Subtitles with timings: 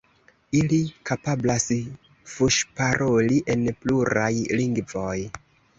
[0.59, 0.79] Ili
[1.09, 1.67] kapablas
[2.33, 5.17] fuŝparoli en pluraj lingvoj.